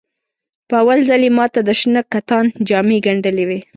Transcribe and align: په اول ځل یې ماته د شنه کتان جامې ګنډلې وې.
په 0.67 0.75
اول 0.81 0.99
ځل 1.09 1.21
یې 1.27 1.31
ماته 1.37 1.59
د 1.67 1.69
شنه 1.79 2.01
کتان 2.13 2.45
جامې 2.67 2.97
ګنډلې 3.05 3.43
وې. 3.49 3.59